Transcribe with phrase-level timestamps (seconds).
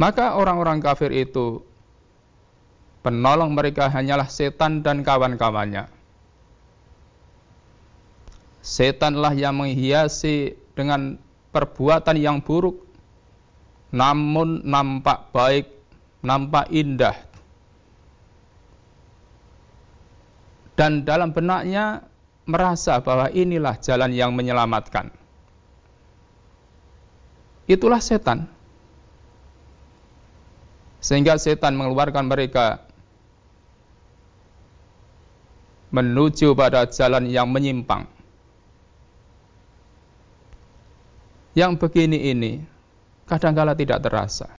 [0.00, 1.60] Maka orang-orang kafir itu
[3.04, 5.92] penolong mereka hanyalah setan dan kawan-kawannya.
[8.64, 11.20] Setanlah yang menghiasi dengan
[11.52, 12.80] perbuatan yang buruk
[13.92, 15.66] namun nampak baik,
[16.24, 17.16] nampak indah.
[20.78, 22.08] Dan dalam benaknya
[22.48, 25.12] merasa bahwa inilah jalan yang menyelamatkan.
[27.68, 28.59] Itulah setan.
[31.00, 32.84] Sehingga setan mengeluarkan mereka
[35.90, 38.04] menuju pada jalan yang menyimpang.
[41.56, 42.52] Yang begini ini
[43.26, 44.54] kadangkala tidak terasa.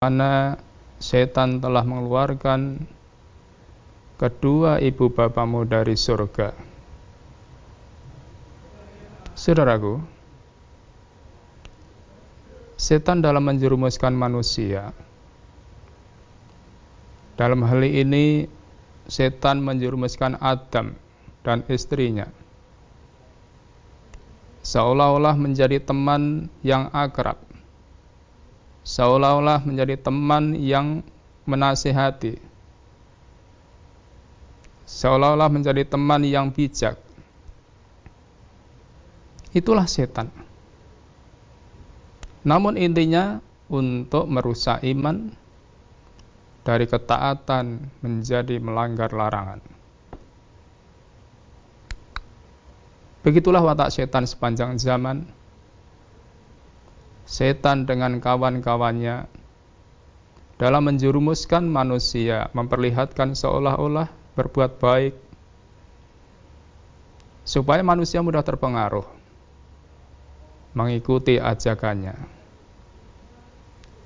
[0.00, 0.56] Karena
[0.98, 2.88] setan telah mengeluarkan
[4.20, 6.52] kedua ibu bapamu dari surga.
[9.32, 9.96] Saudaraku,
[12.76, 14.92] setan dalam menjerumuskan manusia.
[17.40, 18.44] Dalam hal ini,
[19.08, 20.92] setan menjerumuskan Adam
[21.40, 22.28] dan istrinya.
[24.60, 27.40] Seolah-olah menjadi teman yang akrab.
[28.84, 31.00] Seolah-olah menjadi teman yang
[31.48, 32.49] menasihati
[34.90, 36.98] seolah-olah menjadi teman yang bijak.
[39.54, 40.34] Itulah setan.
[42.42, 43.38] Namun intinya
[43.70, 45.30] untuk merusak iman
[46.66, 49.62] dari ketaatan menjadi melanggar larangan.
[53.20, 55.28] Begitulah watak setan sepanjang zaman.
[57.30, 59.28] Setan dengan kawan-kawannya
[60.58, 65.14] dalam menjerumuskan manusia, memperlihatkan seolah-olah berbuat baik,
[67.44, 69.04] supaya manusia mudah terpengaruh
[70.72, 72.14] mengikuti ajakannya.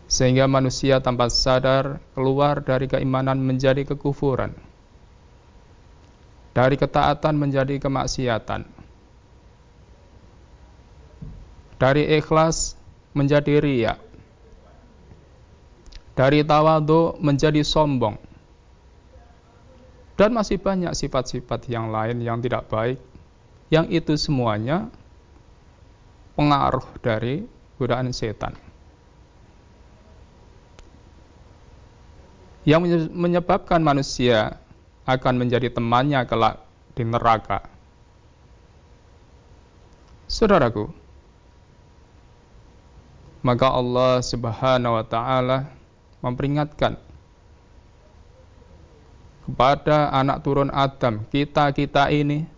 [0.04, 4.53] Sehingga manusia tanpa sadar keluar dari keimanan menjadi kekufuran.
[6.54, 8.62] Dari ketaatan menjadi kemaksiatan.
[11.82, 12.78] Dari ikhlas
[13.10, 13.98] menjadi riak.
[16.14, 18.34] Dari tawadu menjadi sombong
[20.14, 22.98] dan masih banyak sifat-sifat yang lain yang tidak baik,
[23.70, 24.86] yang itu semuanya
[26.38, 27.42] pengaruh dari
[27.78, 28.54] godaan setan.
[32.64, 34.56] Yang menyebabkan manusia
[35.04, 36.64] akan menjadi temannya kelak
[36.97, 37.60] di neraka.
[40.24, 40.88] Saudaraku,
[43.44, 45.69] maka Allah Subhanahu wa taala
[46.24, 46.97] memperingatkan
[49.44, 52.49] kepada anak turun Adam, kita-kita ini,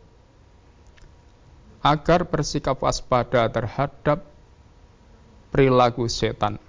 [1.82, 4.22] agar bersikap waspada terhadap
[5.50, 6.62] perilaku setan.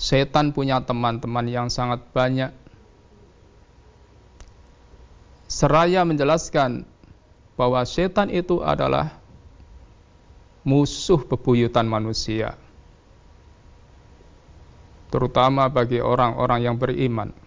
[0.00, 2.52] Setan punya teman-teman yang sangat banyak.
[5.44, 6.88] Seraya menjelaskan
[7.54, 9.20] bahwa setan itu adalah
[10.64, 12.56] musuh bebuyutan manusia,
[15.12, 17.43] terutama bagi orang-orang yang beriman.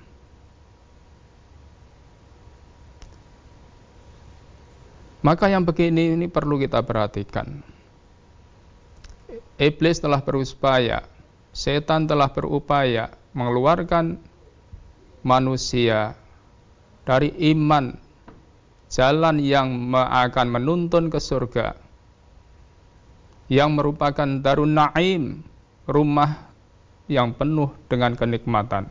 [5.28, 7.60] Maka yang begini ini perlu kita perhatikan.
[9.60, 11.04] Iblis telah berupaya,
[11.52, 14.16] setan telah berupaya mengeluarkan
[15.28, 16.16] manusia
[17.04, 17.92] dari iman
[18.88, 21.76] jalan yang akan menuntun ke surga
[23.52, 25.44] yang merupakan darun naim
[25.84, 26.48] rumah
[27.12, 28.88] yang penuh dengan kenikmatan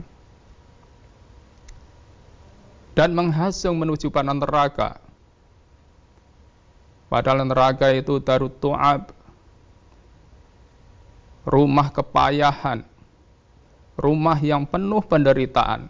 [2.93, 5.06] dan menghasung menuju panan neraka
[7.06, 9.15] Padahal neraka itu darut tu'ab,
[11.47, 12.83] rumah kepayahan,
[13.94, 15.87] rumah yang penuh penderitaan.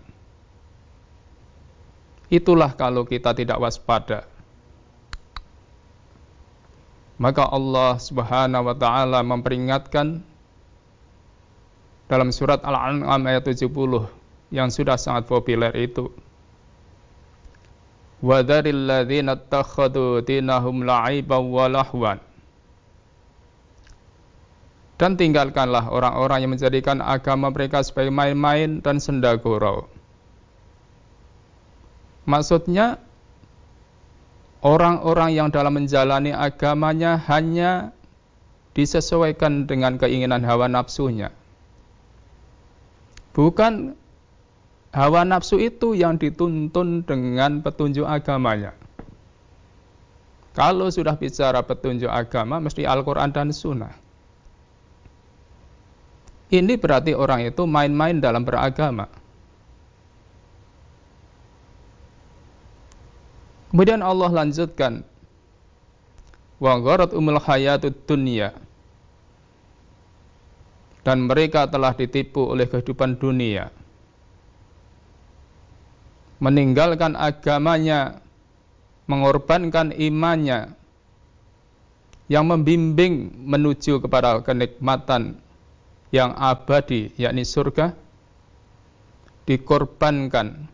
[2.28, 4.28] Itulah kalau kita tidak waspada.
[7.16, 10.20] Maka Allah Subhanahu wa taala memperingatkan
[12.12, 13.72] dalam surat Al-An'am ayat 70
[14.52, 16.12] yang sudah sangat populer itu
[24.96, 29.84] dan tinggalkanlah orang-orang yang menjadikan agama mereka sebagai main-main dan senda gurau.
[32.24, 32.96] Maksudnya
[34.64, 37.92] orang-orang yang dalam menjalani agamanya hanya
[38.72, 41.30] disesuaikan dengan keinginan hawa nafsunya.
[43.36, 43.94] Bukan
[44.94, 48.74] hawa nafsu itu yang dituntun dengan petunjuk agamanya.
[50.56, 53.92] Kalau sudah bicara petunjuk agama, mesti Al-Quran dan Sunnah.
[56.48, 59.10] Ini berarti orang itu main-main dalam beragama.
[63.68, 65.04] Kemudian Allah lanjutkan
[66.56, 66.80] wa
[67.12, 68.56] umul hayatud dunya
[71.04, 73.68] dan mereka telah ditipu oleh kehidupan dunia
[76.42, 78.20] meninggalkan agamanya
[79.08, 80.74] mengorbankan imannya
[82.26, 85.38] yang membimbing menuju kepada kenikmatan
[86.10, 87.94] yang abadi yakni surga
[89.46, 90.66] dikorbankan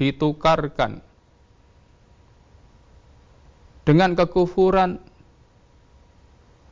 [0.00, 1.04] ditukarkan
[3.84, 4.96] dengan kekufuran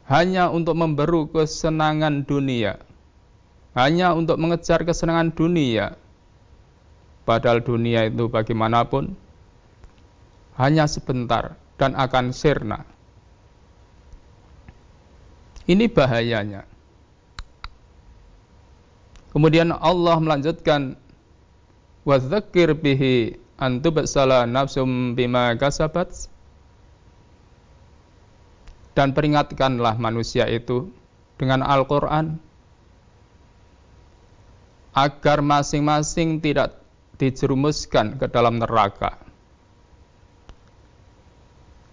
[0.08, 2.80] hanya untuk memberu kesenangan dunia,
[3.76, 5.94] hanya untuk mengejar kesenangan dunia.
[7.22, 9.14] Padahal dunia itu bagaimanapun
[10.58, 12.82] hanya sebentar dan akan sirna.
[15.70, 16.66] Ini bahayanya.
[19.30, 20.98] Kemudian Allah melanjutkan
[22.02, 22.19] wa
[22.82, 26.28] bihi antubasala nafsum bima kasabat
[28.92, 30.90] dan peringatkanlah manusia itu
[31.38, 32.36] dengan Al-Quran
[34.92, 36.81] agar masing-masing tidak
[37.22, 39.14] dijerumuskan ke dalam neraka.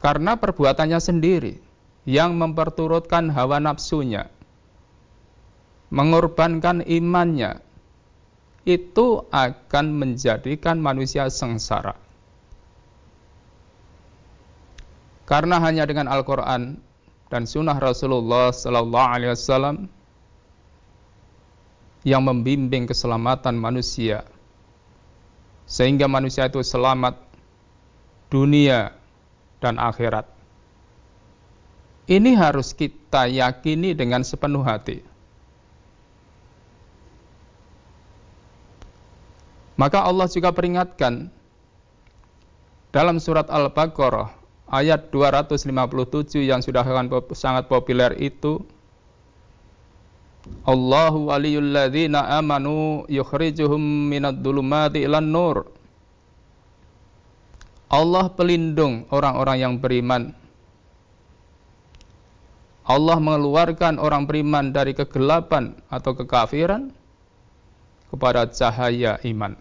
[0.01, 1.53] Karena perbuatannya sendiri
[2.09, 4.25] yang memperturutkan hawa nafsunya
[5.93, 7.61] mengorbankan imannya
[8.65, 11.97] itu akan menjadikan manusia sengsara.
[15.25, 16.81] Karena hanya dengan Al-Quran
[17.29, 19.77] dan sunnah Rasulullah Sallallahu Alaihi Wasallam
[22.01, 24.25] yang membimbing keselamatan manusia
[25.69, 27.13] sehingga manusia itu selamat
[28.33, 28.97] dunia
[29.61, 30.25] dan akhirat.
[32.09, 35.05] Ini harus kita yakini dengan sepenuh hati.
[39.77, 41.29] Maka Allah juga peringatkan
[42.89, 44.33] dalam surat Al-Baqarah
[44.73, 45.69] ayat 257
[46.41, 46.81] yang sudah
[47.37, 48.65] sangat populer itu
[50.67, 53.81] Allahu waliyul ladzina amanu yukhrijuhum
[54.11, 55.57] minad dhulumati ilan nur
[57.89, 60.37] Allah pelindung orang-orang yang beriman
[62.89, 66.89] Allah mengeluarkan orang beriman dari kegelapan atau kekafiran
[68.09, 69.53] kepada cahaya iman.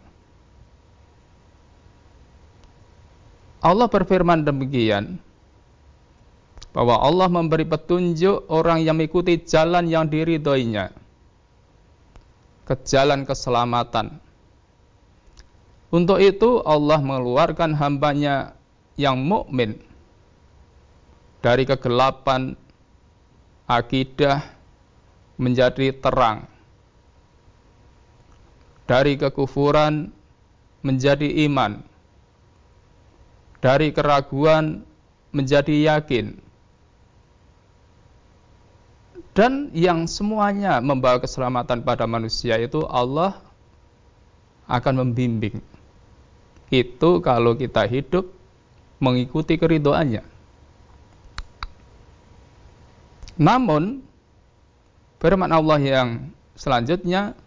[3.60, 5.20] Allah berfirman demikian
[6.72, 10.92] bahwa Allah memberi petunjuk orang yang mengikuti jalan yang diridhoinya
[12.68, 14.20] ke jalan keselamatan.
[15.88, 18.52] Untuk itu Allah mengeluarkan hambanya
[19.00, 19.80] yang mukmin
[21.40, 22.52] dari kegelapan
[23.64, 24.44] akidah
[25.40, 26.44] menjadi terang.
[28.84, 30.12] Dari kekufuran
[30.84, 31.88] menjadi iman
[33.58, 34.86] dari keraguan
[35.34, 36.38] menjadi yakin.
[39.38, 43.38] Dan yang semuanya membawa keselamatan pada manusia itu Allah
[44.66, 45.62] akan membimbing.
[46.74, 48.26] Itu kalau kita hidup
[48.98, 50.26] mengikuti keridoannya.
[53.38, 54.02] Namun
[55.22, 57.38] firman Allah yang selanjutnya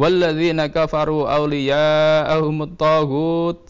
[0.00, 3.60] walladzina kafaru awliya'ahumut taghut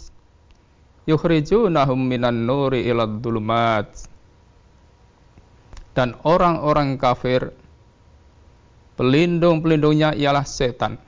[1.11, 4.10] yukhrijunahum minan nuri ilad dulumat
[5.97, 7.50] dan orang-orang kafir
[8.94, 11.00] pelindung-pelindungnya ialah setan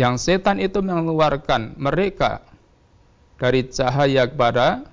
[0.00, 2.40] yang setan itu mengeluarkan mereka
[3.36, 4.88] dari cahaya kepada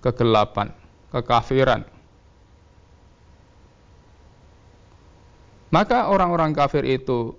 [0.00, 0.72] kegelapan,
[1.12, 1.84] kekafiran.
[5.70, 7.36] Maka orang-orang kafir itu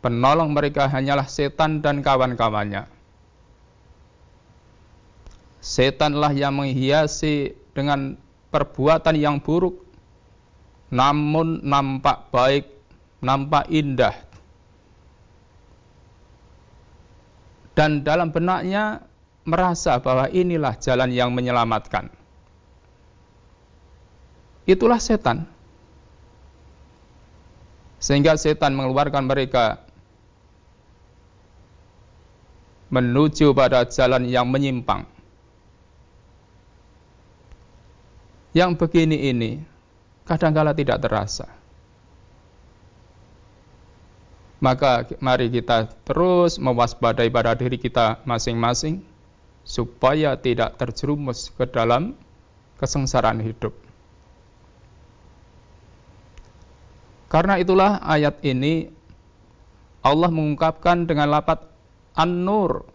[0.00, 2.88] penolong mereka hanyalah setan dan kawan-kawannya.
[5.60, 8.14] Setanlah yang menghiasi dengan
[8.56, 9.84] perbuatan yang buruk
[10.88, 12.64] namun nampak baik,
[13.20, 14.16] nampak indah.
[17.76, 19.04] Dan dalam benaknya
[19.44, 22.08] merasa bahwa inilah jalan yang menyelamatkan.
[24.64, 25.44] Itulah setan.
[28.00, 29.84] Sehingga setan mengeluarkan mereka
[32.88, 35.15] menuju pada jalan yang menyimpang.
[38.56, 39.60] Yang begini ini
[40.24, 41.44] kadangkala tidak terasa.
[44.64, 49.04] Maka mari kita terus mewaspadai pada diri kita masing-masing
[49.60, 52.16] supaya tidak terjerumus ke dalam
[52.80, 53.76] kesengsaraan hidup.
[57.28, 58.88] Karena itulah ayat ini
[60.00, 61.60] Allah mengungkapkan dengan lapat
[62.16, 62.88] An-Nur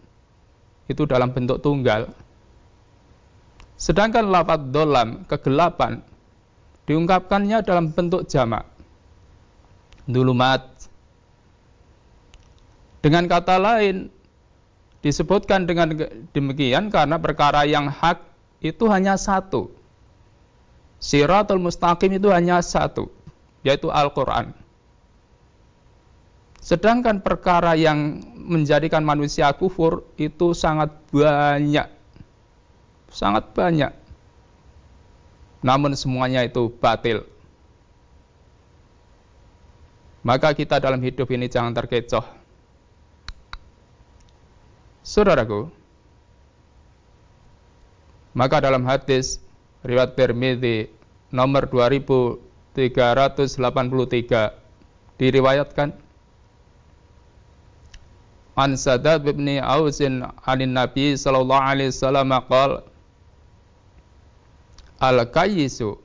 [0.90, 2.10] itu dalam bentuk tunggal.
[3.82, 6.06] Sedangkan lapat dolam, kegelapan,
[6.86, 8.62] diungkapkannya dalam bentuk jamak.
[10.06, 10.62] Dulumat.
[13.02, 14.06] Dengan kata lain,
[15.02, 15.90] disebutkan dengan
[16.30, 18.22] demikian karena perkara yang hak
[18.62, 19.74] itu hanya satu.
[21.02, 23.10] Siratul mustaqim itu hanya satu,
[23.66, 24.54] yaitu Al-Quran.
[26.62, 32.01] Sedangkan perkara yang menjadikan manusia kufur itu sangat banyak.
[33.12, 33.92] Sangat banyak.
[35.62, 37.22] Namun semuanya itu batil.
[40.24, 42.24] Maka kita dalam hidup ini jangan terkecoh.
[45.02, 45.66] Saudaraku,
[48.32, 49.42] maka dalam hadis
[49.82, 50.86] riwayat Tirmidzi
[51.34, 52.78] nomor 2383
[55.18, 55.90] diriwayatkan
[58.52, 62.84] An Sadad bin Ausin anin Nabi sallallahu alaihi wasallam qala
[65.02, 65.98] Al kayisu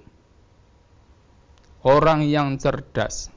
[1.85, 3.29] orang yang cerdas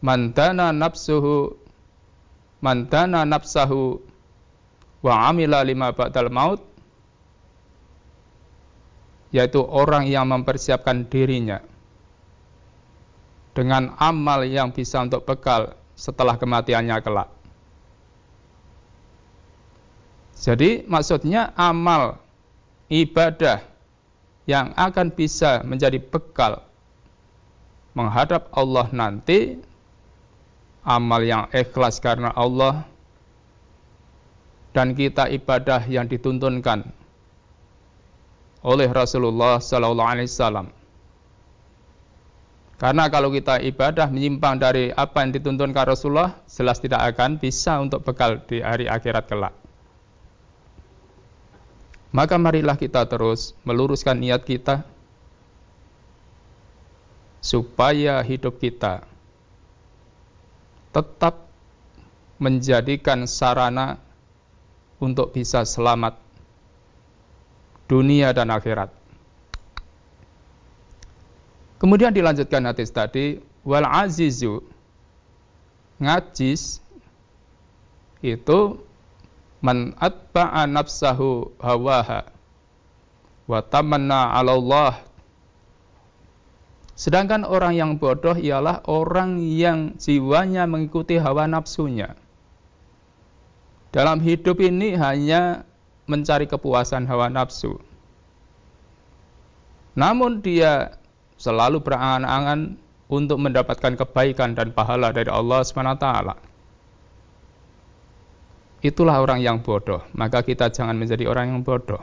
[0.00, 1.52] mantana nafsuhu
[2.64, 4.00] mantana nafsahu
[5.04, 6.64] wa amila lima ba'dal maut
[9.36, 11.60] yaitu orang yang mempersiapkan dirinya
[13.52, 17.28] dengan amal yang bisa untuk bekal setelah kematiannya kelak.
[20.36, 22.20] Jadi maksudnya amal
[22.92, 23.75] ibadah
[24.46, 26.62] yang akan bisa menjadi bekal
[27.98, 29.58] menghadap Allah nanti
[30.86, 32.86] amal yang ikhlas karena Allah
[34.70, 36.86] dan kita ibadah yang dituntunkan
[38.62, 40.68] oleh Rasulullah sallallahu alaihi wasallam.
[42.76, 48.04] Karena kalau kita ibadah menyimpang dari apa yang dituntunkan Rasulullah, jelas tidak akan bisa untuk
[48.04, 49.56] bekal di hari akhirat kelak.
[52.14, 54.86] Maka marilah kita terus meluruskan niat kita
[57.42, 59.06] supaya hidup kita
[60.90, 61.46] tetap
[62.40, 64.00] menjadikan sarana
[64.98, 66.16] untuk bisa selamat
[67.86, 68.90] dunia dan akhirat.
[71.76, 74.64] Kemudian dilanjutkan hadis tadi wal azizu
[76.00, 76.80] ngajis
[78.24, 78.58] itu
[79.66, 82.30] man atba'a nafsahu hawaha
[83.50, 84.94] wa tamanna 'ala Allah
[86.96, 92.16] Sedangkan orang yang bodoh ialah orang yang jiwanya mengikuti hawa nafsunya.
[93.92, 95.68] Dalam hidup ini hanya
[96.08, 97.76] mencari kepuasan hawa nafsu.
[99.92, 100.96] Namun dia
[101.36, 102.80] selalu berangan-angan
[103.12, 106.06] untuk mendapatkan kebaikan dan pahala dari Allah SWT.
[108.84, 112.00] Itulah orang yang bodoh, maka kita jangan menjadi orang yang bodoh.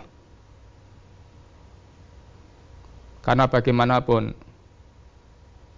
[3.23, 4.35] Karena bagaimanapun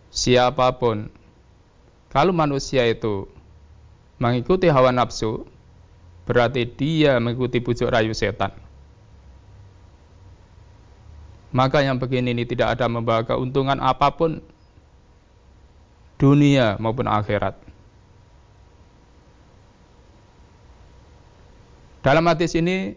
[0.10, 1.12] siapa pun
[2.10, 3.28] kalau manusia itu
[4.18, 5.44] mengikuti hawa nafsu
[6.25, 8.56] berarti dia mengikuti bujuk rayu setan.
[11.54, 14.42] Maka yang begini ini tidak ada membawa keuntungan apa pun
[16.18, 17.64] dunia maupun akhirat
[22.06, 22.94] dalam hadis ini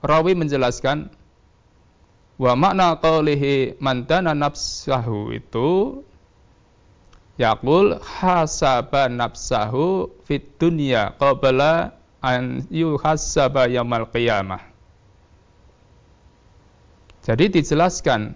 [0.00, 1.12] rawi menjelaskan
[2.40, 6.00] wa makna qawlihi mantana nafsahu itu
[7.38, 14.58] Yaqul hasaba nafsahu fit dunya qabla an yuhasaba yaumil qiyamah.
[17.22, 18.34] Jadi dijelaskan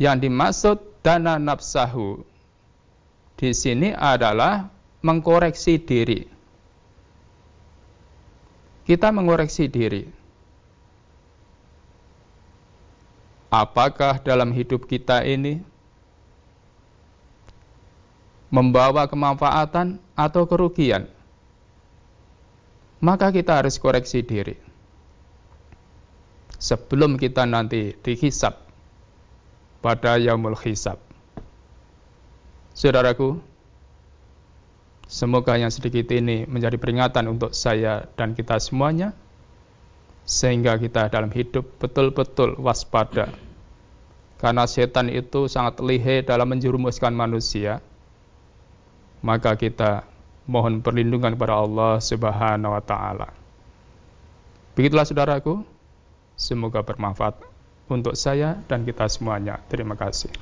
[0.00, 2.24] yang dimaksud dana nafsahu
[3.36, 4.72] di sini adalah
[5.04, 6.24] mengkoreksi diri.
[8.82, 10.10] Kita mengoreksi diri.
[13.52, 15.60] Apakah dalam hidup kita ini
[18.52, 21.08] membawa kemanfaatan atau kerugian,
[23.00, 24.56] maka kita harus koreksi diri.
[26.62, 28.56] Sebelum kita nanti dihisap
[29.82, 30.96] pada yaumul hisab.
[32.72, 33.51] Saudaraku,
[35.12, 39.12] semoga yang sedikit ini menjadi peringatan untuk saya dan kita semuanya,
[40.24, 43.28] sehingga kita dalam hidup betul-betul waspada.
[44.40, 47.84] Karena setan itu sangat lihai dalam menjerumuskan manusia
[49.22, 50.04] maka kita
[50.50, 53.30] mohon perlindungan kepada Allah Subhanahu wa taala.
[54.74, 55.62] Begitulah saudaraku,
[56.34, 57.38] semoga bermanfaat
[57.86, 59.62] untuk saya dan kita semuanya.
[59.70, 60.34] Terima kasih.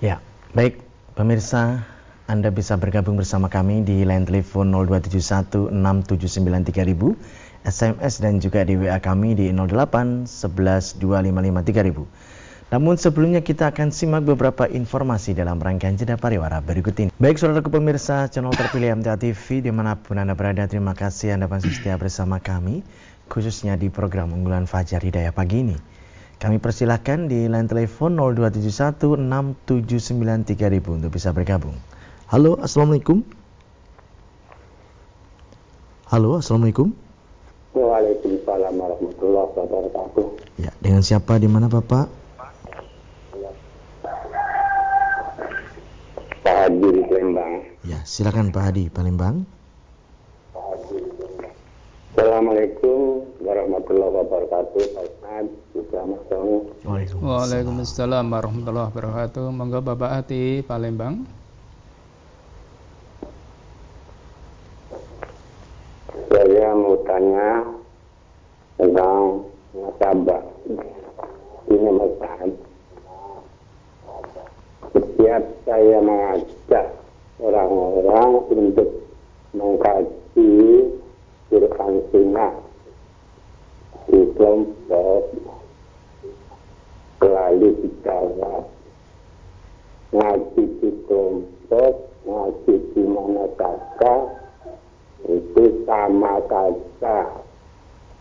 [0.00, 0.24] Ya,
[0.56, 0.80] baik
[1.12, 1.84] pemirsa,
[2.26, 7.14] Anda bisa bergabung bersama kami di line telepon 02716793000,
[7.62, 10.98] SMS dan juga di WA kami di 08 11
[12.66, 17.14] namun sebelumnya kita akan simak beberapa informasi dalam rangkaian jeda pariwara berikut ini.
[17.14, 21.46] Baik saudara pemirsa channel terpilih MTA TV di mana pun Anda berada, terima kasih Anda
[21.46, 22.82] masih setia bersama kami,
[23.30, 25.78] khususnya di program unggulan Fajar Hidayah pagi ini.
[26.42, 31.78] Kami persilahkan di line telepon 02716793000 untuk bisa bergabung.
[32.26, 33.22] Halo, Assalamualaikum.
[36.10, 36.90] Halo, Assalamualaikum.
[37.70, 40.26] Waalaikumsalam warahmatullahi wabarakatuh.
[40.58, 42.10] Ya, dengan siapa di mana Bapak?
[46.42, 47.52] Hadi di Palembang.
[47.86, 49.46] Ya, silakan Pak Hadi Palembang.
[52.10, 54.82] Assalamualaikum warahmatullahi wabarakatuh.
[54.98, 55.46] Pak Ustaz,
[57.22, 59.46] Waalaikumsalam warahmatullahi wabarakatuh.
[59.54, 61.45] Monggo Bapak Hadi Palembang.
[66.56, 67.68] Saya mau tanya
[68.80, 69.44] tentang
[69.76, 70.40] nasabah.
[71.68, 72.48] Ini masalah
[74.88, 76.96] setiap saya mengajak
[77.44, 78.88] orang-orang untuk
[79.52, 80.56] mengkaji
[81.52, 82.56] Quran Sunnah
[84.08, 85.36] di kelompok
[87.20, 88.64] selalu dijawab
[90.08, 91.94] ngaji di kelompok
[92.24, 94.35] ngaji di mana saja
[95.26, 97.18] itu sama saja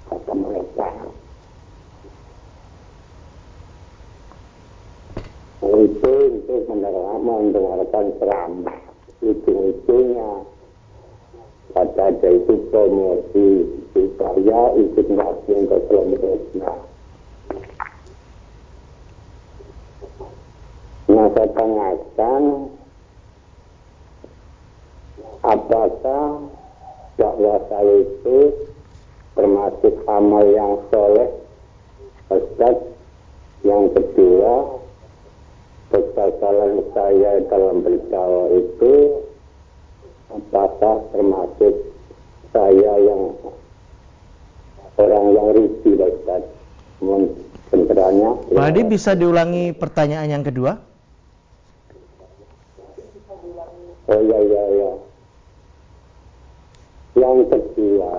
[0.10, 0.90] kata mereka.
[5.66, 8.80] Itu untuk mendengarkan ceramah.
[9.22, 10.46] Ujung-ujungnya
[11.74, 13.48] kata ada itu promosi.
[13.96, 16.72] Supaya ikut masuk ke kelompoknya
[21.06, 22.44] nah saya tanyakan
[25.46, 26.24] apakah
[27.16, 28.38] dakwah saya itu
[29.36, 31.30] termasuk amal yang soleh
[32.32, 32.76] Ustaz.
[33.66, 34.54] Yang kedua
[35.90, 38.94] kegagalan saya dalam berdakwah itu
[40.30, 41.74] apakah termasuk
[42.54, 43.22] saya yang
[44.96, 46.44] orang yang rugi Ustaz?
[47.66, 48.56] Pencerahannya.
[48.56, 50.78] Pak Adi bisa diulangi pertanyaan yang kedua?
[54.06, 54.92] Oh iya iya iya
[57.16, 58.16] yang kedua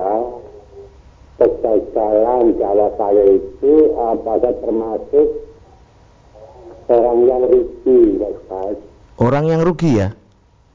[1.36, 5.28] kegagalan dakwah saya itu apakah termasuk
[6.88, 8.76] orang yang rugi, Ustaz.
[9.20, 10.08] Orang yang rugi ya?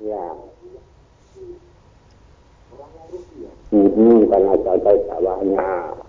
[0.02, 0.28] Ya.
[3.72, 6.01] Hmm, karena gagal dakwahnya.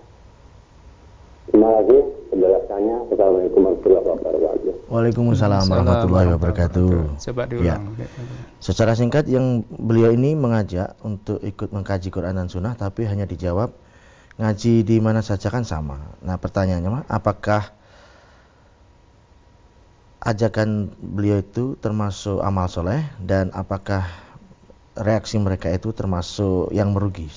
[1.53, 2.01] Terima kasih
[2.33, 2.95] penjelasannya.
[3.13, 4.73] Assalamualaikum warahmatullahi wabarakatuh.
[4.89, 6.89] Waalaikumsalam warahmatullahi wabarakatuh.
[7.29, 7.93] Coba diulang.
[7.93, 8.07] Ya.
[8.57, 13.69] Secara singkat yang beliau ini mengajak untuk ikut mengkaji Quran dan Sunnah tapi hanya dijawab
[14.41, 16.01] ngaji di mana saja kan sama.
[16.25, 17.69] Nah pertanyaannya apakah
[20.25, 24.09] ajakan beliau itu termasuk amal soleh dan apakah
[24.97, 27.29] reaksi mereka itu termasuk yang merugi?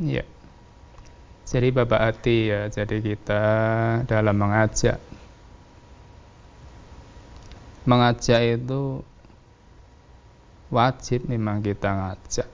[0.00, 0.24] Iya.
[1.50, 3.42] Jadi Bapak Ati ya, jadi kita
[4.06, 5.02] dalam mengajak
[7.90, 9.00] mengajak itu
[10.70, 12.48] wajib memang kita ngajak.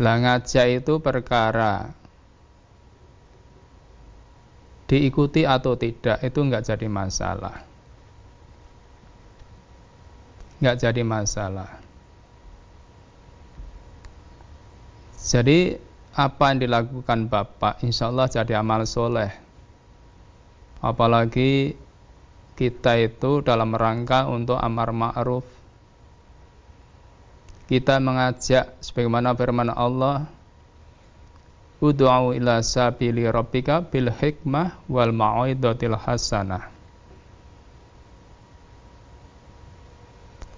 [0.00, 1.92] Lah ngajak itu perkara
[4.88, 7.56] diikuti atau tidak itu nggak jadi masalah.
[10.62, 11.70] Nggak jadi masalah.
[15.22, 15.78] Jadi
[16.18, 19.30] apa yang dilakukan Bapak insya Allah jadi amal soleh.
[20.82, 21.78] Apalagi
[22.58, 25.46] kita itu dalam rangka untuk amar ma'ruf.
[27.70, 30.26] Kita mengajak sebagaimana firman Allah
[31.82, 36.70] Udu'u ila sabili rabbika bil hikmah wal mau'idatil hasanah.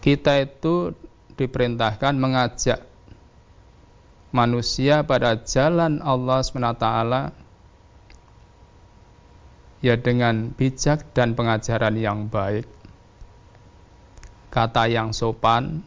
[0.04, 0.92] Kita itu
[1.32, 2.93] diperintahkan mengajak
[4.34, 6.86] manusia pada jalan Allah SWT
[9.78, 12.66] ya dengan bijak dan pengajaran yang baik
[14.50, 15.86] kata yang sopan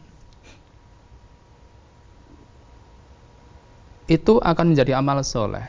[4.08, 5.68] itu akan menjadi amal soleh.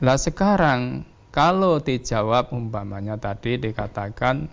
[0.00, 4.48] Lah sekarang kalau dijawab umpamanya tadi dikatakan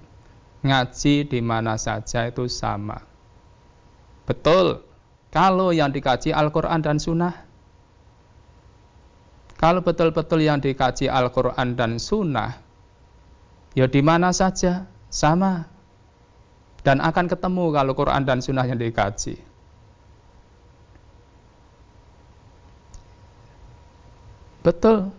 [0.63, 2.99] ngaji di mana saja itu sama.
[4.27, 4.90] Betul,
[5.31, 7.47] kalau yang dikaji Al-Quran dan Sunnah,
[9.55, 12.59] kalau betul-betul yang dikaji Al-Quran dan Sunnah,
[13.77, 15.69] ya di mana saja sama.
[16.81, 19.37] Dan akan ketemu kalau Quran dan Sunnah yang dikaji.
[24.65, 25.13] Betul.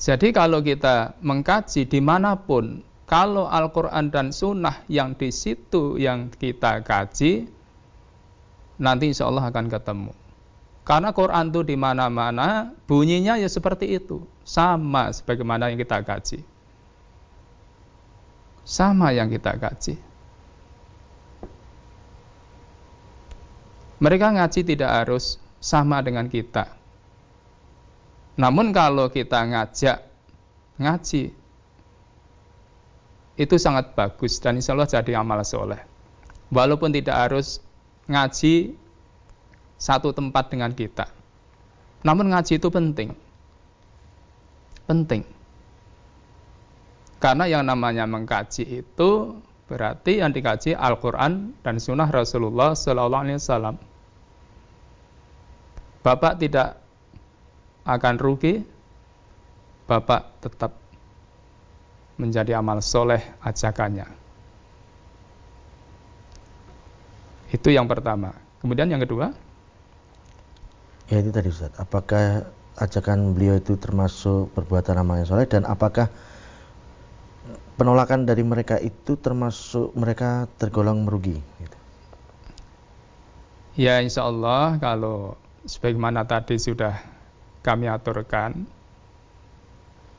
[0.00, 6.32] Jadi kalau kita mengkaji di mana pun kalau Al-Quran dan Sunnah yang di situ yang
[6.32, 7.59] kita kaji,
[8.80, 10.12] nanti insya Allah akan ketemu.
[10.88, 16.40] Karena Quran itu di mana-mana bunyinya ya seperti itu, sama sebagaimana yang kita kaji.
[18.64, 20.00] Sama yang kita kaji.
[24.00, 26.72] Mereka ngaji tidak harus sama dengan kita.
[28.40, 30.00] Namun kalau kita ngajak
[30.80, 31.36] ngaji
[33.36, 35.84] itu sangat bagus dan insya Allah jadi amal soleh.
[36.48, 37.60] Walaupun tidak harus
[38.06, 38.76] ngaji
[39.80, 41.08] satu tempat dengan kita.
[42.04, 43.10] Namun ngaji itu penting.
[44.88, 45.22] Penting.
[47.20, 49.10] Karena yang namanya mengkaji itu
[49.68, 53.76] berarti yang dikaji Al-Quran dan Sunnah Rasulullah Sallallahu Alaihi Wasallam.
[56.00, 56.80] Bapak tidak
[57.84, 58.64] akan rugi,
[59.84, 60.72] Bapak tetap
[62.16, 64.08] menjadi amal soleh ajakannya.
[67.50, 68.34] Itu yang pertama.
[68.62, 69.34] Kemudian yang kedua?
[71.10, 71.74] Ya itu tadi Ustaz.
[71.74, 72.46] Apakah
[72.78, 76.06] ajakan beliau itu termasuk perbuatan amal yang soleh dan apakah
[77.74, 81.42] penolakan dari mereka itu termasuk mereka tergolong merugi?
[81.58, 81.76] Gitu.
[83.74, 85.34] Ya insya Allah kalau
[85.66, 87.00] sebagaimana tadi sudah
[87.64, 88.64] kami aturkan,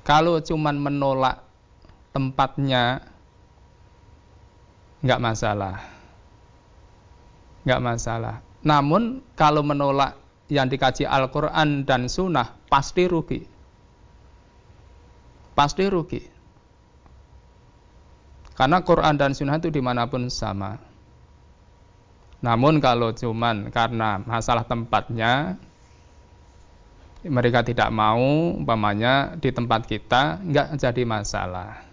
[0.04, 1.46] kalau cuman menolak
[2.12, 3.06] tempatnya
[5.02, 6.01] nggak masalah.
[7.66, 8.36] Nggak masalah.
[8.62, 10.18] Namun kalau menolak
[10.52, 13.42] yang dikaji Al-Quran dan Sunnah pasti rugi.
[15.56, 16.22] Pasti rugi.
[18.52, 20.78] Karena Quran dan Sunnah itu di mana pun sama.
[22.42, 25.56] Namun kalau cuman karena masalah tempatnya,
[27.22, 31.86] mereka tidak mau, umpamanya di tempat kita, nggak jadi masalah.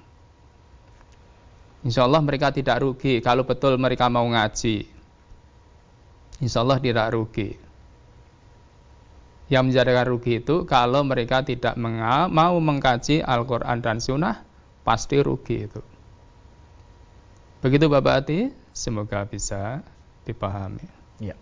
[1.85, 4.98] Insya Allah mereka tidak rugi kalau betul mereka mau ngaji.
[6.39, 7.59] Insya Allah tidak rugi.
[9.49, 14.45] Yang menjadikan rugi itu kalau mereka tidak mau mengkaji Al-Quran dan Sunnah,
[14.85, 15.81] pasti rugi itu.
[17.59, 19.83] Begitu Bapak Ati, semoga bisa
[20.29, 20.85] dipahami.
[21.19, 21.35] Ya.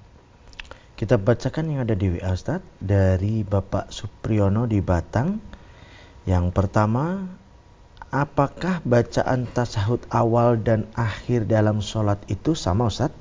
[0.97, 5.37] Kita bacakan yang ada di WA Ustaz dari Bapak Supriyono di Batang.
[6.25, 7.29] Yang pertama,
[8.09, 13.13] apakah bacaan tasahud awal dan akhir dalam sholat itu sama Ustaz?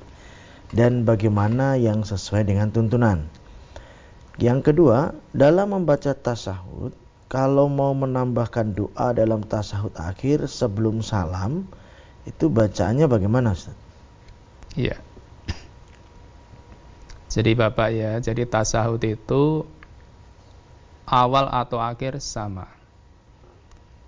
[0.74, 3.30] Dan bagaimana yang sesuai dengan tuntunan?
[4.36, 6.92] Yang kedua, dalam membaca tasahud,
[7.26, 11.66] kalau mau menambahkan doa dalam tasahud akhir sebelum salam,
[12.26, 13.74] itu bacaannya bagaimana Ustaz?
[14.74, 14.98] Iya.
[17.30, 19.64] Jadi Bapak ya, jadi tasahud itu
[21.06, 22.68] awal atau akhir sama.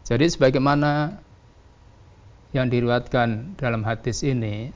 [0.08, 1.20] Jadi sebagaimana
[2.56, 4.72] yang diriwayatkan dalam hadis ini,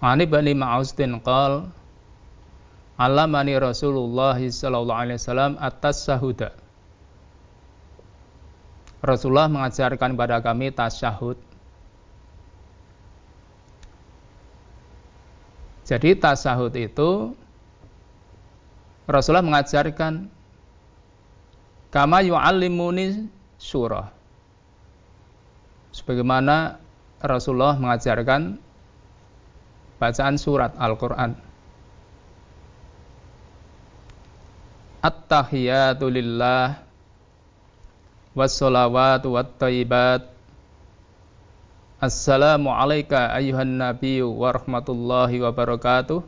[0.00, 1.68] Ani bani Ma'ustin qal
[3.00, 6.52] Alamani Rasulullah sallallahu alaihi wasallam atas sahuda.
[9.00, 11.40] Rasulullah mengajarkan kepada kami tasyahud.
[15.88, 17.34] Jadi tasahud itu
[19.08, 20.28] Rasulullah mengajarkan
[21.90, 23.26] Kama yu'allimuni
[23.58, 24.14] surah.
[25.90, 26.78] Sebagaimana
[27.18, 28.62] Rasulullah mengajarkan
[30.00, 31.36] bacaan surat Al-Quran.
[35.04, 36.80] At-tahiyatu lillah
[38.32, 40.24] wassalawatu wat-tayyibat.
[42.00, 46.24] Assalamu alayka ayuhan nabiyyu wa rahmatullahi wa barakatuh.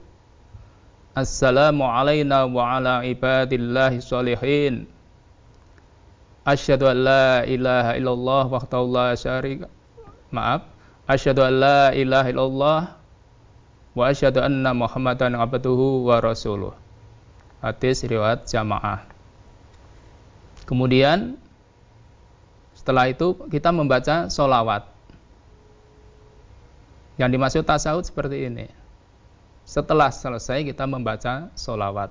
[1.17, 4.85] Assalamu alayna wa ala ibadillahi salihin.
[6.45, 9.69] Asyhadu an la ilaha illallah wahdahu la syarika.
[10.33, 10.69] Maaf,
[11.09, 12.81] asyhadu an la ilaha illallah
[13.93, 16.73] wa asyhadu anna Muhammadan abduhu wa rasuluh.
[17.63, 19.07] Hadis riwayat jamaah.
[20.67, 21.39] Kemudian
[22.75, 24.89] setelah itu kita membaca solawat.
[27.21, 28.67] Yang dimaksud tasawuf seperti ini.
[29.63, 32.11] Setelah selesai kita membaca solawat.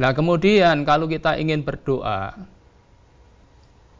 [0.00, 2.48] Nah kemudian kalau kita ingin berdoa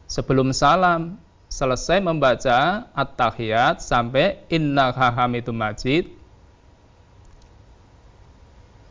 [0.09, 1.21] sebelum salam,
[1.57, 4.93] selesai membaca at-tahiyat sampai inna
[5.33, 6.05] itu majid,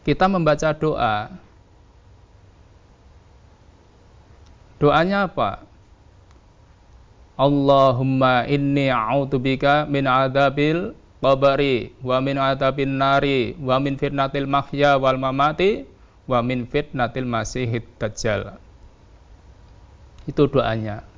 [0.02, 1.30] kita membaca doa.
[4.82, 5.62] Doanya apa?
[7.38, 10.90] Allahumma inni a'udzubika min adabil
[11.22, 15.82] qabri wa min adabin nari wa min fitnatil mahya wal mamati
[16.30, 18.58] wa min fitnatil masihid dajjal.
[20.26, 21.15] Itu doanya.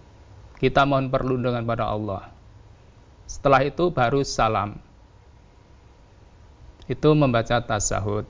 [0.58, 2.34] Kita mohon perlindungan pada Allah.
[3.30, 4.74] Setelah itu baru salam.
[6.90, 8.26] Itu membaca tasahud.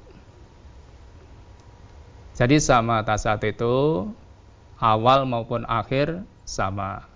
[2.36, 4.06] Jadi sama tasat itu
[4.78, 7.08] awal maupun akhir sama.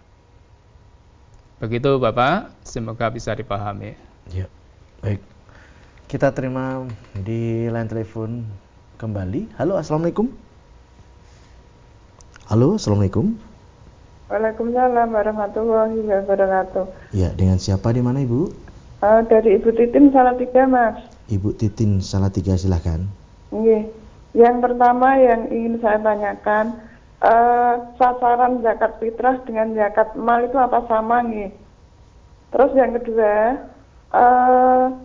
[1.62, 3.94] Begitu Bapak, semoga bisa dipahami.
[4.34, 4.50] Ya,
[4.98, 5.22] baik.
[6.10, 8.42] Kita terima di line telepon
[8.98, 9.54] kembali.
[9.60, 10.26] Halo, Assalamualaikum.
[12.50, 13.51] Halo, Assalamualaikum.
[14.32, 17.12] Waalaikumsalam warahmatullahi wabarakatuh.
[17.12, 18.48] Ya, dengan siapa di mana Ibu?
[19.04, 21.04] Uh, dari Ibu Titin Salatiga, Mas.
[21.28, 23.04] Ibu Titin Salatiga, silahkan.
[23.52, 23.92] Iya.
[24.32, 26.80] Yang pertama yang ingin saya tanyakan,
[27.20, 31.52] uh, sasaran zakat fitrah dengan zakat mal itu apa sama nih?
[32.56, 33.36] Terus yang kedua,
[34.16, 34.96] uh,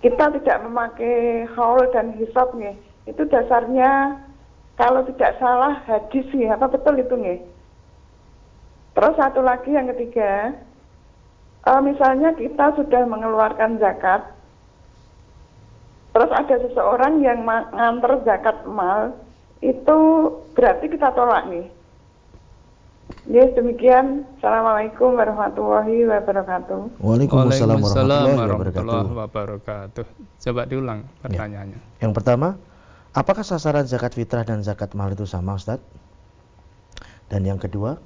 [0.00, 2.72] kita tidak memakai haul dan hisab nih.
[3.04, 4.24] Itu dasarnya
[4.76, 7.40] kalau tidak salah hadis sih, apa betul itu nih?
[8.96, 10.56] Terus satu lagi yang ketiga,
[11.68, 14.36] uh, misalnya kita sudah mengeluarkan zakat,
[16.16, 19.12] Terus ada seseorang yang nganter zakat mal,
[19.60, 19.98] itu
[20.56, 21.68] berarti kita tolak nih.
[23.28, 24.24] Ya demikian.
[24.40, 27.04] Assalamualaikum warahmatullahi wabarakatuh.
[27.04, 30.04] Waalaikumsalam warahmatullahi wabarakatuh.
[30.40, 31.76] Coba diulang pertanyaannya.
[31.76, 32.08] Ya.
[32.08, 32.56] Yang pertama,
[33.16, 35.80] apakah sasaran zakat fitrah dan zakat mal itu sama Ustaz?
[37.32, 37.98] Dan yang kedua,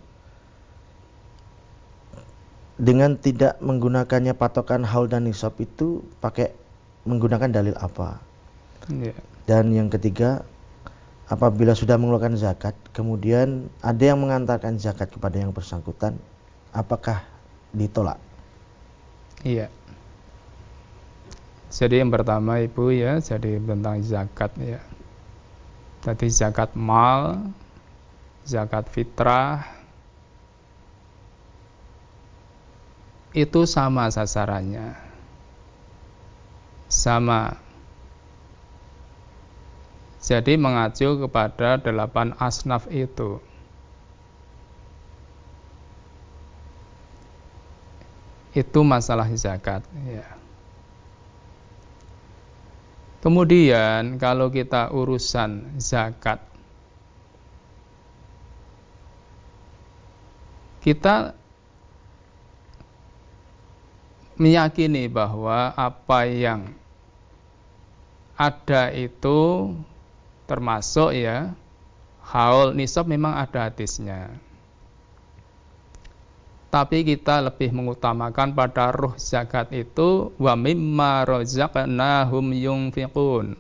[2.81, 6.55] dengan tidak menggunakannya patokan haul dan nisab itu pakai
[7.05, 8.17] menggunakan dalil apa.
[8.89, 9.19] Yeah.
[9.45, 10.47] Dan yang ketiga,
[11.29, 16.17] apabila sudah mengeluarkan zakat, kemudian ada yang mengantarkan zakat kepada yang bersangkutan,
[16.73, 17.21] apakah
[17.77, 18.17] ditolak?
[19.45, 19.69] Iya.
[21.71, 24.81] Jadi yang pertama Ibu ya, jadi tentang zakat ya.
[26.01, 27.53] Tadi zakat mal,
[28.49, 29.69] zakat fitrah,
[33.37, 35.11] itu sama sasarannya
[36.91, 37.55] sama.
[40.21, 43.41] Jadi mengacu kepada delapan asnaf itu.
[48.53, 49.87] Itu masalah zakat.
[50.05, 50.27] Ya.
[53.21, 56.41] Kemudian kalau kita urusan zakat,
[60.81, 61.37] kita
[64.41, 66.73] meyakini bahwa apa yang
[68.41, 69.69] ada itu
[70.49, 71.53] termasuk ya
[72.25, 74.33] haul nisab memang ada hadisnya.
[76.71, 83.59] Tapi kita lebih mengutamakan pada ruh zakat itu wa mimma razaqnahum yunfiqun.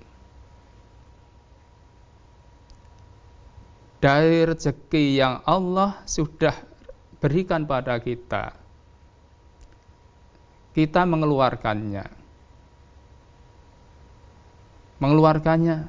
[3.98, 6.54] Dari rezeki yang Allah sudah
[7.18, 8.54] berikan pada kita.
[10.70, 12.20] Kita mengeluarkannya
[15.00, 15.88] mengeluarkannya.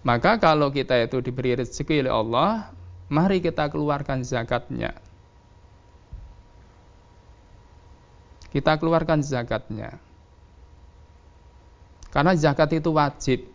[0.00, 2.72] Maka kalau kita itu diberi rezeki oleh Allah,
[3.10, 4.94] mari kita keluarkan zakatnya.
[8.54, 9.98] Kita keluarkan zakatnya.
[12.10, 13.46] Karena zakat itu wajib.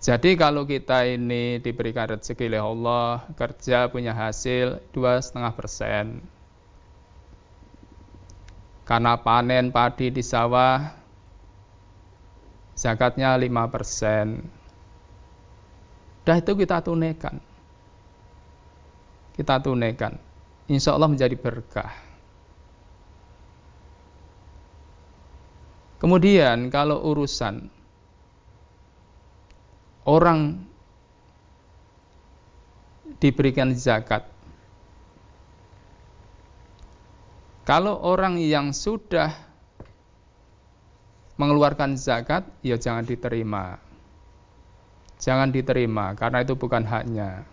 [0.00, 6.24] Jadi kalau kita ini diberikan rezeki oleh Allah, kerja punya hasil dua setengah persen,
[8.88, 10.88] karena panen padi di sawah
[12.72, 14.59] zakatnya 5%.
[16.24, 17.40] Dah itu kita tunaikan.
[19.34, 20.16] Kita tunaikan.
[20.68, 21.90] Insya Allah menjadi berkah.
[26.00, 27.68] Kemudian kalau urusan
[30.08, 30.64] orang
[33.20, 34.24] diberikan zakat
[37.70, 39.30] Kalau orang yang sudah
[41.38, 43.78] mengeluarkan zakat, ya jangan diterima.
[45.20, 47.44] Jangan diterima karena itu bukan haknya.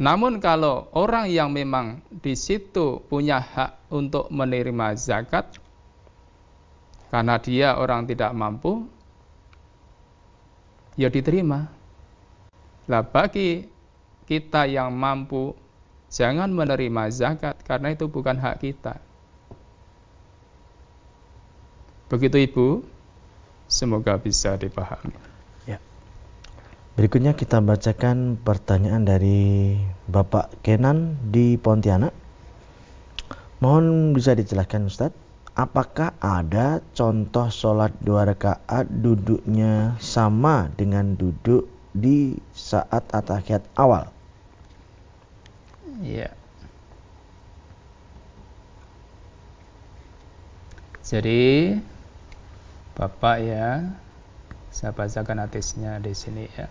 [0.00, 5.60] Namun kalau orang yang memang di situ punya hak untuk menerima zakat
[7.10, 8.86] karena dia orang tidak mampu,
[10.96, 11.68] ya diterima.
[12.88, 13.66] Lah bagi
[14.24, 15.52] kita yang mampu
[16.08, 18.96] jangan menerima zakat karena itu bukan hak kita.
[22.08, 22.66] Begitu Ibu,
[23.70, 25.14] semoga bisa dipahami.
[25.64, 25.78] Ya.
[26.98, 29.78] Berikutnya kita bacakan pertanyaan dari
[30.10, 32.12] Bapak Kenan di Pontianak.
[33.62, 35.14] Mohon bisa dijelaskan Ustadz,
[35.54, 44.10] apakah ada contoh sholat dua rakaat duduknya sama dengan duduk di saat atahiyat awal?
[46.00, 46.32] Iya.
[51.04, 51.74] Jadi
[53.00, 53.80] Bapak ya,
[54.68, 56.68] saya bacakan hadisnya di sini ya.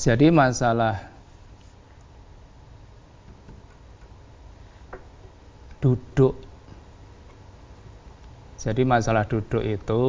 [0.00, 0.96] Jadi masalah
[5.84, 6.40] duduk.
[8.56, 10.08] Jadi masalah duduk itu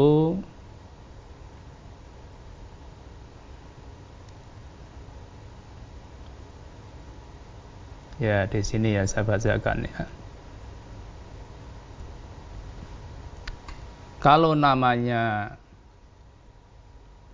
[8.21, 10.05] Ya, di sini ya saya bacakan ya.
[14.21, 15.57] Kalau namanya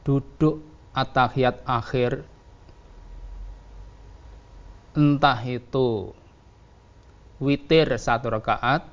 [0.07, 0.63] duduk
[0.95, 2.23] atahiyat akhir
[4.95, 6.15] entah itu
[7.43, 8.87] witir satu rakaat,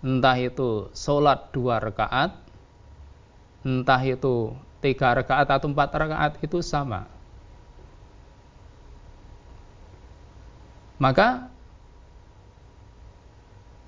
[0.00, 2.32] entah itu sholat dua rakaat,
[3.60, 7.04] entah itu tiga rakaat atau empat rakaat itu sama.
[11.02, 11.50] Maka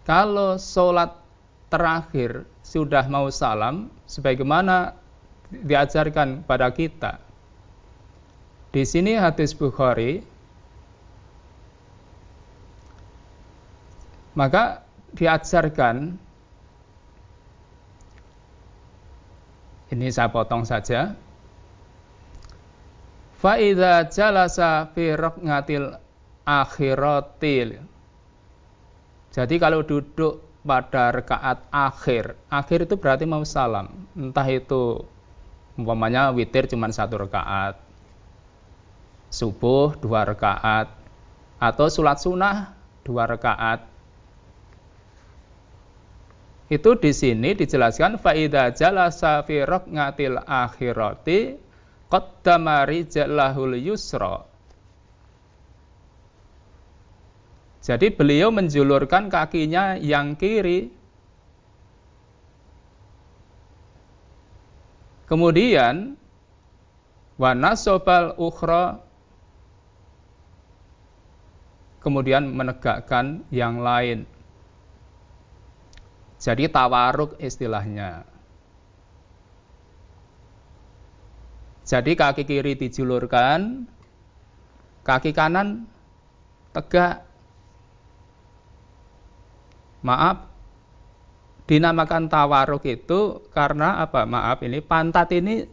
[0.03, 1.15] kalau sholat
[1.71, 4.99] terakhir sudah mau salam, sebagaimana
[5.55, 7.23] diajarkan pada kita.
[8.75, 10.35] Di sini hadis Bukhari
[14.35, 14.83] Maka
[15.15, 16.19] diajarkan
[19.95, 21.15] ini saya potong saja.
[23.39, 26.04] Faida jalasa fi raqnatil
[26.45, 27.81] akhiratil.
[29.35, 33.91] Jadi kalau duduk pada rekaat akhir, akhir itu berarti mau salam.
[34.15, 35.03] Entah itu
[35.75, 37.77] umpamanya witir cuma satu rekaat,
[39.29, 40.87] subuh dua rekaat,
[41.59, 43.83] atau sulat sunnah dua rekaat,
[46.73, 51.61] itu di sini dijelaskan faida jalasa fi raqatil akhirati
[52.09, 54.54] qaddama rijlahul yusra.
[57.85, 60.89] Jadi beliau menjulurkan kakinya yang kiri.
[65.29, 66.17] Kemudian
[67.37, 69.05] wa nasobal ukhra
[72.01, 74.25] kemudian menegakkan yang lain.
[76.41, 78.25] Jadi tawaruk istilahnya.
[81.85, 83.85] Jadi kaki kiri dijulurkan,
[85.05, 85.85] kaki kanan
[86.73, 87.34] tegak.
[90.05, 90.45] Maaf,
[91.65, 94.29] dinamakan tawaruk itu karena apa?
[94.29, 95.65] Maaf, ini pantat ini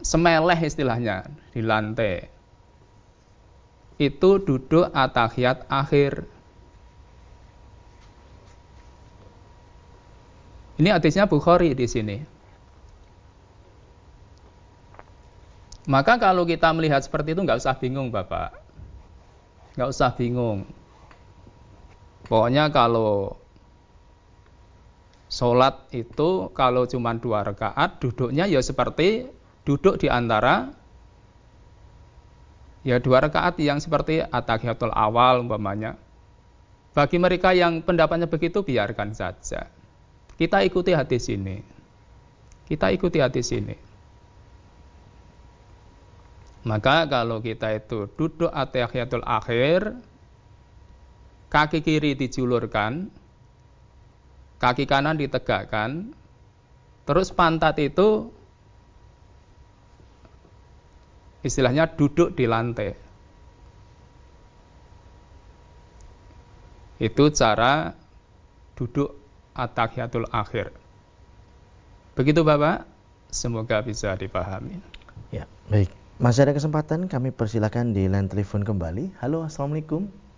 [0.00, 2.32] semeleh istilahnya di lantai.
[4.00, 6.24] Itu duduk atahiyat akhir.
[10.80, 12.16] Ini hadisnya Bukhari di sini.
[15.84, 18.56] Maka kalau kita melihat seperti itu nggak usah bingung Bapak.
[19.76, 20.66] Nggak usah bingung.
[22.32, 23.36] Pokoknya kalau
[25.28, 29.28] sholat itu kalau cuma dua rakaat duduknya ya seperti
[29.68, 30.72] duduk di antara
[32.88, 36.00] ya dua rakaat yang seperti atahiyatul awal umpamanya.
[36.96, 39.68] Bagi mereka yang pendapatnya begitu biarkan saja.
[40.40, 41.60] Kita ikuti hadis ini.
[42.64, 43.76] Kita ikuti hadis ini.
[46.64, 50.00] Maka kalau kita itu duduk atahiyatul akhir,
[51.52, 53.12] kaki kiri dijulurkan,
[54.56, 56.16] kaki kanan ditegakkan,
[57.04, 58.32] terus pantat itu
[61.44, 62.96] istilahnya duduk di lantai.
[66.96, 67.92] Itu cara
[68.72, 69.12] duduk
[69.52, 70.72] at-tahiyatul akhir.
[72.16, 72.88] Begitu Bapak,
[73.28, 74.80] semoga bisa dipahami.
[75.28, 75.92] Ya, baik.
[76.22, 79.18] Masih ada kesempatan kami persilakan di line telepon kembali.
[79.18, 80.31] Halo, Assalamualaikum.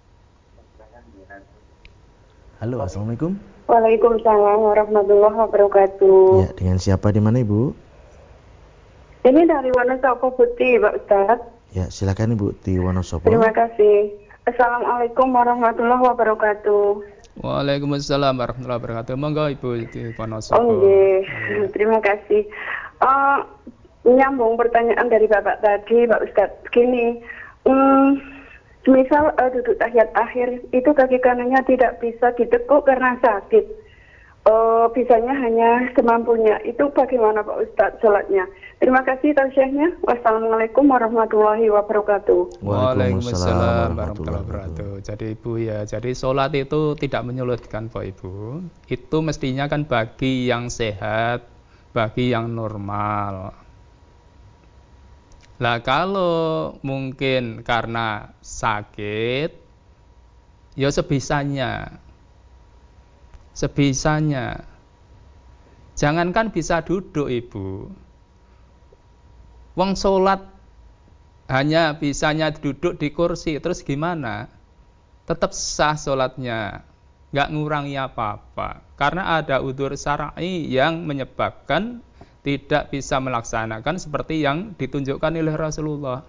[2.65, 3.37] Halo, Assalamualaikum.
[3.69, 6.49] Waalaikumsalam warahmatullahi wabarakatuh.
[6.49, 7.77] Ya, dengan siapa di mana Ibu?
[9.29, 11.45] Ini dari Wonosobo Putih, Pak Ustaz.
[11.77, 13.29] Ya, silakan Ibu Tiwonosopo.
[13.29, 14.17] Terima kasih.
[14.49, 17.05] Assalamualaikum warahmatullahi wabarakatuh.
[17.45, 19.13] Waalaikumsalam warahmatullahi wabarakatuh.
[19.21, 20.57] Monggo Ibu Tiwonosopo.
[20.57, 21.21] Oh, nggih.
[21.77, 22.49] Terima kasih.
[23.05, 23.39] Eh,
[24.09, 26.65] nyambung pertanyaan dari Bapak tadi, Pak Ustadz.
[26.73, 27.21] Gini,
[27.69, 28.34] hmm,
[28.93, 33.85] misal eh, duduk tahiyat akhir itu kaki kanannya tidak bisa ditekuk karena sakit.
[34.45, 36.61] Oh, bisanya hanya semampunya.
[36.69, 38.45] Itu bagaimana Pak Ustadz sholatnya?
[38.77, 40.05] Terima kasih tausiahnya.
[40.05, 42.61] Wassalamualaikum warahmatullahi wabarakatuh.
[42.61, 44.91] Waalaikumsalam warahmatullahi wabarakatuh.
[45.01, 48.61] Jadi Ibu ya, jadi sholat itu tidak menyulitkan Pak Ibu.
[48.85, 51.49] Itu mestinya kan bagi yang sehat,
[51.97, 53.64] bagi yang normal.
[55.65, 59.57] Lah kalau mungkin karena sakit,
[60.77, 62.05] ya sebisanya
[63.57, 64.67] sebisanya.
[65.95, 67.89] Jangankan bisa duduk ibu.
[69.79, 70.43] Wong sholat
[71.47, 74.51] hanya bisanya duduk di kursi, terus gimana?
[75.25, 76.83] Tetap sah sholatnya,
[77.31, 78.83] nggak ngurangi apa-apa.
[78.99, 82.03] Karena ada udur syar'i yang menyebabkan
[82.45, 86.21] tidak bisa melaksanakan seperti yang ditunjukkan oleh Rasulullah.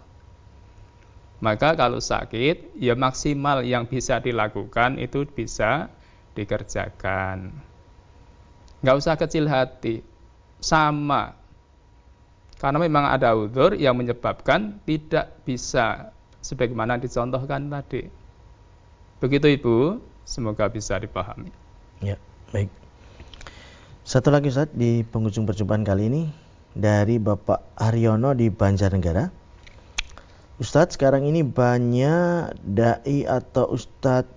[1.43, 5.91] Maka kalau sakit, ya maksimal yang bisa dilakukan itu bisa
[6.31, 7.51] dikerjakan.
[8.79, 9.99] Nggak usah kecil hati,
[10.63, 11.35] sama.
[12.55, 18.07] Karena memang ada udur yang menyebabkan tidak bisa sebagaimana dicontohkan tadi.
[19.19, 21.51] Begitu Ibu, semoga bisa dipahami.
[21.99, 22.15] Ya,
[22.55, 22.84] baik.
[24.05, 26.29] Satu lagi Ustaz di penghujung perjumpaan kali ini
[26.77, 29.33] dari Bapak Haryono di Banjarnegara.
[30.61, 34.29] Ustadz sekarang ini banyak dai atau ustadz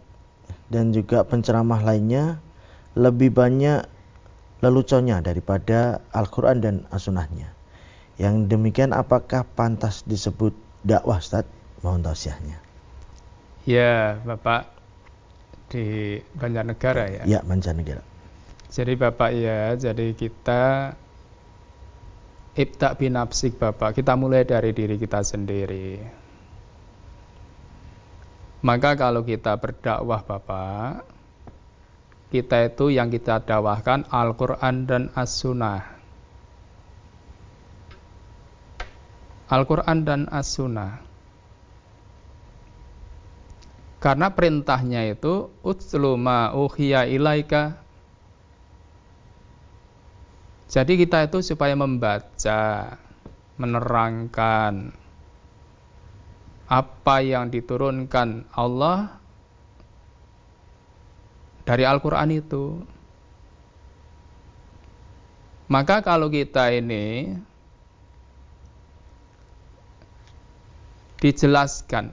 [0.73, 2.41] dan juga penceramah lainnya
[2.97, 3.85] lebih banyak
[4.65, 7.53] leluconnya daripada Al-Quran dan As-Sunnahnya.
[8.17, 11.45] Yang demikian apakah pantas disebut dakwah Ustaz?
[11.85, 12.57] Mohon tausiahnya.
[13.69, 14.73] Ya, Bapak
[15.69, 17.23] di Banjarnegara ya.
[17.29, 18.17] Ya, Banjarnegara.
[18.69, 20.93] Jadi Bapak ya, jadi kita
[22.53, 26.05] ibtak binapsik Bapak, kita mulai dari diri kita sendiri.
[28.61, 31.07] Maka kalau kita berdakwah Bapak,
[32.29, 35.97] kita itu yang kita dakwahkan Al-Quran dan As-Sunnah.
[39.49, 41.01] Al-Quran dan As-Sunnah.
[43.99, 47.88] Karena perintahnya itu utslu ma uhiya ilaika.
[50.69, 53.01] Jadi kita itu supaya membaca,
[53.57, 54.93] menerangkan,
[56.69, 59.17] apa yang diturunkan Allah
[61.65, 62.85] dari Al-Quran itu.
[65.69, 67.33] Maka kalau kita ini
[71.21, 72.13] dijelaskan,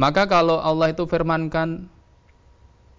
[0.00, 1.88] maka kalau Allah itu firmankan,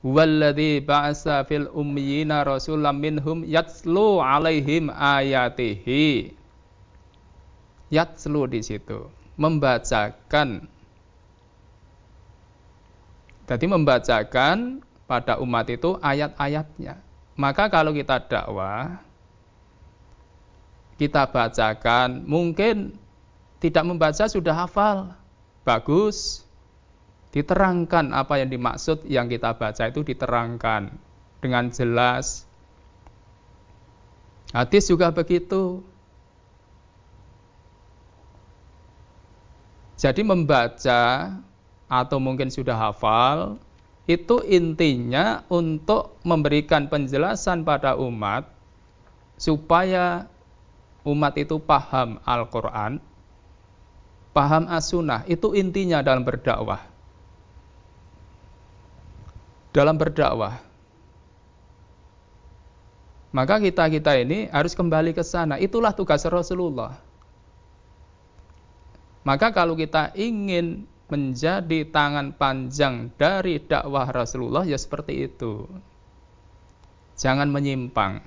[0.01, 6.33] Walladhi ba'asa fil ummiyina rasulam minhum yatslu alaihim ayatihi
[7.91, 10.65] yatslu di situ, membacakan.
[13.45, 17.03] Jadi membacakan pada umat itu ayat-ayatnya.
[17.35, 19.03] Maka kalau kita dakwah,
[20.95, 22.95] kita bacakan, mungkin
[23.59, 25.11] tidak membaca sudah hafal.
[25.67, 26.47] Bagus.
[27.31, 30.91] Diterangkan apa yang dimaksud yang kita baca itu diterangkan
[31.39, 32.43] dengan jelas.
[34.51, 35.79] Hadis juga begitu.
[39.95, 41.31] Jadi membaca
[41.87, 43.61] atau mungkin sudah hafal
[44.11, 48.49] itu intinya untuk memberikan penjelasan pada umat
[49.39, 50.27] supaya
[51.07, 52.99] umat itu paham Al-Quran,
[54.35, 56.90] paham As-Sunnah, itu intinya dalam berdakwah.
[59.71, 60.59] Dalam berdakwah.
[63.31, 65.55] Maka kita-kita ini harus kembali ke sana.
[65.55, 66.99] Itulah tugas Rasulullah.
[69.23, 75.63] Maka kalau kita ingin menjadi tangan panjang dari dakwah Rasulullah ya seperti itu.
[77.15, 78.23] Jangan menyimpang.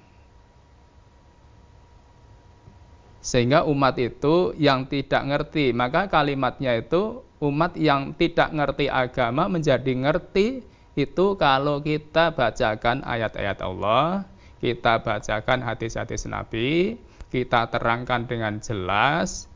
[3.24, 9.92] Sehingga umat itu yang tidak ngerti, maka kalimatnya itu umat yang tidak ngerti agama menjadi
[9.96, 10.60] ngerti
[10.94, 14.30] itu kalau kita bacakan ayat-ayat Allah,
[14.62, 16.96] kita bacakan hadis-hadis Nabi,
[17.34, 19.50] kita terangkan dengan jelas,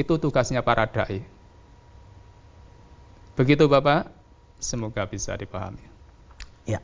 [0.00, 1.20] itu tugasnya para dai.
[3.36, 4.08] Begitu Bapak,
[4.56, 5.84] semoga bisa dipahami.
[6.64, 6.80] Ya.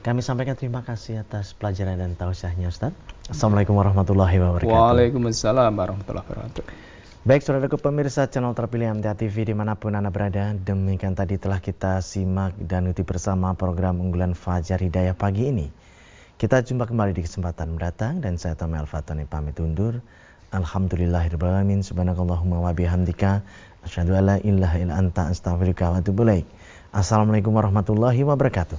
[0.00, 2.96] Kami sampaikan terima kasih atas pelajaran dan tausiahnya Ustaz.
[3.28, 4.72] Assalamualaikum warahmatullahi wabarakatuh.
[4.72, 6.64] Waalaikumsalam warahmatullahi wabarakatuh.
[7.26, 11.58] Baik saudaraku pemirsa channel terpilih MTA TV di mana pun anda berada Demikian tadi telah
[11.58, 15.66] kita simak dan ikuti bersama program unggulan Fajar Hidayah pagi ini
[16.38, 19.98] Kita jumpa kembali di kesempatan mendatang Dan saya Tommy Al-Fatani pamit undur
[20.54, 23.42] Alhamdulillahirrahmanirrahim Subhanakallahumma wa bihamdika
[23.88, 26.02] Asyhadu alla ilaha illa anta astaghfiruka wa.
[26.92, 28.76] Assalamualaikum warahmatullahi wabarakatuh.